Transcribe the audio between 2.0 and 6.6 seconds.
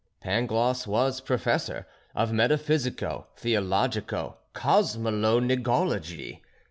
of metaphysico theologico cosmolo nigology.